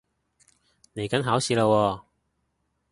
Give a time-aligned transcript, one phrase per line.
[0.95, 2.01] 嚟緊考試喇喎